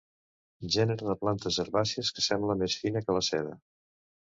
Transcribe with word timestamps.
Gènere 0.75 1.09
de 1.09 1.15
plantes 1.25 1.59
herbàcies 1.65 2.11
que 2.17 2.25
sembla 2.31 2.59
més 2.65 2.81
fina 2.83 3.07
que 3.07 3.19
la 3.21 3.25
seda. 3.31 3.57